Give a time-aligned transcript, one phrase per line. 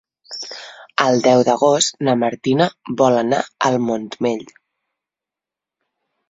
[1.03, 2.67] El deu d'agost na Martina
[3.03, 4.43] vol anar al Montmell.